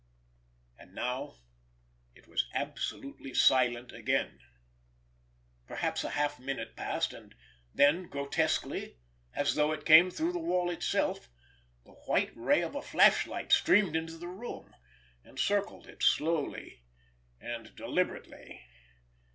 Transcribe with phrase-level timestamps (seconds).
[0.79, 1.35] And now
[2.15, 4.39] it was absolutely silent again.
[5.67, 7.35] Perhaps a half minute passed, and
[7.71, 8.97] then, grotesquely,
[9.35, 11.29] as though it came through the wall itself,
[11.85, 14.73] the white ray of a flashlight streamed into the room,
[15.23, 16.81] and circled it slowly
[17.39, 18.65] and deliberately.